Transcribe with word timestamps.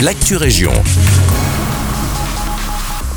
l'actu 0.00 0.36
région. 0.36 0.72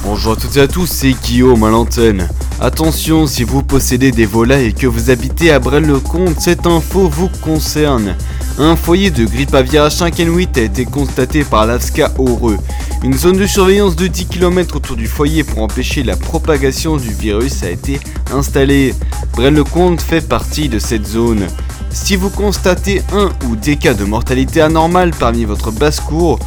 Bonjour 0.04 0.34
à 0.34 0.36
toutes 0.38 0.56
et 0.56 0.62
à 0.62 0.68
tous, 0.68 0.88
c'est 0.88 1.12
Guillaume 1.12 1.64
à 1.64 1.70
l'antenne. 1.70 2.30
Attention, 2.62 3.28
si 3.28 3.44
vous 3.44 3.64
possédez 3.64 4.12
des 4.12 4.26
volailles 4.26 4.68
et 4.68 4.74
que 4.74 4.88
vous 4.88 5.10
habitez 5.10 5.52
à 5.52 5.60
Braine-le-Comte, 5.60 6.40
cette 6.40 6.66
info 6.66 7.10
vous 7.10 7.30
concerne. 7.42 8.16
Un 8.58 8.76
foyer 8.76 9.12
de 9.12 9.26
grippe 9.26 9.54
aviaire 9.56 9.88
H5N8 9.88 10.58
a 10.58 10.62
été 10.62 10.86
constaté 10.86 11.44
par 11.44 11.66
l'AFSCA 11.66 12.14
Heureux. 12.18 12.58
Une 13.04 13.14
zone 13.14 13.38
de 13.38 13.46
surveillance 13.46 13.96
de 13.96 14.08
10 14.08 14.26
km 14.28 14.78
autour 14.78 14.96
du 14.96 15.08
foyer 15.08 15.44
pour 15.44 15.62
empêcher 15.62 16.04
la 16.04 16.16
propagation 16.16 16.98
du 16.98 17.12
virus 17.12 17.64
a 17.64 17.70
été 17.70 18.00
installée. 18.34 18.94
Braine-le-Comte 19.34 20.02
fait 20.02 20.26
partie 20.26 20.70
de 20.70 20.80
cette 20.80 21.08
zone. 21.08 21.48
Si 21.92 22.16
vous 22.16 22.30
constatez 22.30 23.02
un 23.14 23.30
ou 23.48 23.56
des 23.56 23.76
cas 23.76 23.94
de 23.94 24.04
mortalité 24.04 24.62
anormale 24.62 25.12
parmi 25.18 25.44
votre 25.44 25.72
basse-cour, 25.72 26.40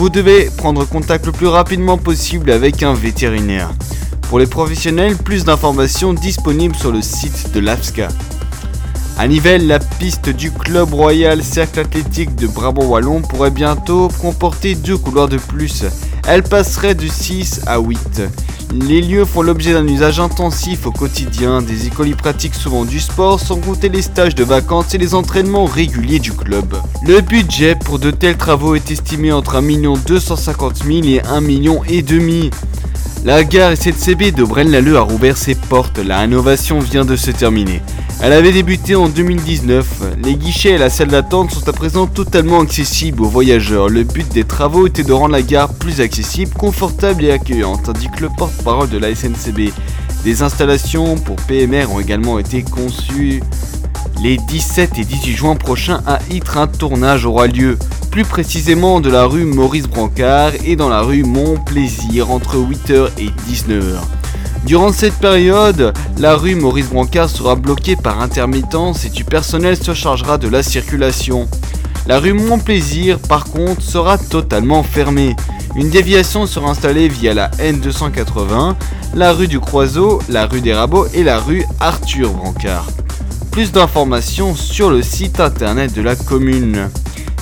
vous 0.00 0.08
devez 0.08 0.48
prendre 0.56 0.86
contact 0.86 1.26
le 1.26 1.32
plus 1.32 1.46
rapidement 1.46 1.98
possible 1.98 2.50
avec 2.52 2.82
un 2.82 2.94
vétérinaire. 2.94 3.70
Pour 4.30 4.38
les 4.38 4.46
professionnels, 4.46 5.14
plus 5.14 5.44
d'informations 5.44 6.14
disponibles 6.14 6.74
sur 6.74 6.90
le 6.90 7.02
site 7.02 7.52
de 7.52 7.60
l'AFSCA. 7.60 8.08
À 9.18 9.28
Nivelles, 9.28 9.66
la 9.66 9.78
piste 9.78 10.30
du 10.30 10.52
Club 10.52 10.94
Royal 10.94 11.44
Cercle 11.44 11.80
Athlétique 11.80 12.34
de 12.34 12.46
Brabant-Wallon 12.46 13.20
pourrait 13.20 13.50
bientôt 13.50 14.08
comporter 14.22 14.74
deux 14.74 14.96
couloirs 14.96 15.28
de 15.28 15.36
plus. 15.36 15.84
Elle 16.26 16.44
passerait 16.44 16.94
de 16.94 17.06
6 17.06 17.64
à 17.66 17.78
8. 17.78 18.22
Les 18.72 19.00
lieux 19.00 19.24
font 19.24 19.42
l'objet 19.42 19.72
d'un 19.72 19.86
usage 19.88 20.20
intensif 20.20 20.86
au 20.86 20.92
quotidien. 20.92 21.60
Des 21.60 21.88
écoles 21.88 22.14
pratiquent 22.14 22.54
souvent 22.54 22.84
du 22.84 23.00
sport 23.00 23.40
sans 23.40 23.56
compter 23.56 23.88
les 23.88 24.02
stages 24.02 24.36
de 24.36 24.44
vacances 24.44 24.94
et 24.94 24.98
les 24.98 25.14
entraînements 25.16 25.64
réguliers 25.64 26.20
du 26.20 26.32
club. 26.32 26.76
Le 27.04 27.20
budget 27.20 27.74
pour 27.74 27.98
de 27.98 28.12
tels 28.12 28.36
travaux 28.36 28.76
est 28.76 28.90
estimé 28.92 29.32
entre 29.32 29.56
1 29.56 29.62
250 30.06 30.84
000 30.84 30.98
et 31.04 31.20
1 31.22 31.40
million 31.40 31.82
et 31.88 32.02
demi. 32.02 32.50
La 33.22 33.44
gare 33.44 33.76
SNCB 33.76 34.34
de 34.34 34.44
Braine-l'Alleud 34.44 34.96
a 34.96 35.02
rouvert 35.02 35.36
ses 35.36 35.54
portes. 35.54 35.98
La 35.98 36.20
rénovation 36.20 36.78
vient 36.78 37.04
de 37.04 37.16
se 37.16 37.30
terminer. 37.30 37.82
Elle 38.22 38.32
avait 38.32 38.50
débuté 38.50 38.94
en 38.94 39.10
2019. 39.10 40.16
Les 40.24 40.36
guichets 40.36 40.70
et 40.70 40.78
la 40.78 40.88
salle 40.88 41.08
d'attente 41.08 41.50
sont 41.50 41.68
à 41.68 41.72
présent 41.74 42.06
totalement 42.06 42.60
accessibles 42.60 43.22
aux 43.22 43.28
voyageurs. 43.28 43.90
Le 43.90 44.04
but 44.04 44.26
des 44.32 44.44
travaux 44.44 44.86
était 44.86 45.02
de 45.02 45.12
rendre 45.12 45.32
la 45.32 45.42
gare 45.42 45.74
plus 45.74 46.00
accessible, 46.00 46.54
confortable 46.54 47.22
et 47.22 47.30
accueillante, 47.30 47.90
indique 47.90 48.20
le 48.20 48.30
porte-parole 48.38 48.88
de 48.88 48.96
la 48.96 49.14
SNCB. 49.14 49.70
Des 50.24 50.42
installations 50.42 51.16
pour 51.16 51.36
PMR 51.36 51.92
ont 51.92 52.00
également 52.00 52.38
été 52.38 52.62
conçues. 52.62 53.42
Les 54.22 54.36
17 54.36 54.98
et 54.98 55.04
18 55.04 55.34
juin 55.34 55.56
prochains 55.56 56.02
à 56.06 56.18
Ytre, 56.30 56.58
un 56.58 56.66
tournage 56.66 57.24
aura 57.24 57.46
lieu, 57.46 57.78
plus 58.10 58.24
précisément 58.24 59.00
de 59.00 59.08
la 59.08 59.24
rue 59.24 59.46
Maurice 59.46 59.86
Brancard 59.86 60.52
et 60.62 60.76
dans 60.76 60.90
la 60.90 61.00
rue 61.00 61.22
Montplaisir 61.22 62.30
entre 62.30 62.56
8h 62.56 63.08
et 63.18 63.30
19h. 63.50 64.00
Durant 64.66 64.92
cette 64.92 65.14
période, 65.14 65.94
la 66.18 66.36
rue 66.36 66.54
Maurice 66.54 66.90
Brancard 66.90 67.30
sera 67.30 67.54
bloquée 67.54 67.96
par 67.96 68.20
intermittence 68.20 69.06
et 69.06 69.08
du 69.08 69.24
personnel 69.24 69.78
se 69.82 69.94
chargera 69.94 70.36
de 70.36 70.48
la 70.48 70.62
circulation. 70.62 71.48
La 72.06 72.18
rue 72.18 72.34
Montplaisir, 72.34 73.18
par 73.20 73.44
contre, 73.44 73.80
sera 73.80 74.18
totalement 74.18 74.82
fermée. 74.82 75.34
Une 75.76 75.88
déviation 75.88 76.46
sera 76.46 76.68
installée 76.68 77.08
via 77.08 77.32
la 77.32 77.48
N280, 77.52 78.74
la 79.14 79.32
rue 79.32 79.48
du 79.48 79.60
Croiseau, 79.60 80.20
la 80.28 80.44
rue 80.44 80.60
des 80.60 80.74
Rabots 80.74 81.06
et 81.14 81.22
la 81.22 81.38
rue 81.38 81.64
Arthur 81.80 82.30
Brancard. 82.32 82.86
Plus 83.50 83.72
d'informations 83.72 84.54
sur 84.54 84.90
le 84.90 85.02
site 85.02 85.40
internet 85.40 85.92
de 85.92 86.02
la 86.02 86.14
commune. 86.14 86.88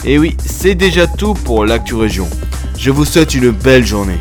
Et 0.04 0.18
oui, 0.18 0.36
c'est 0.44 0.74
déjà 0.74 1.06
tout 1.06 1.34
pour 1.34 1.66
l'actu 1.66 1.94
région. 1.94 2.28
Je 2.78 2.90
vous 2.90 3.04
souhaite 3.04 3.34
une 3.34 3.50
belle 3.50 3.84
journée. 3.84 4.18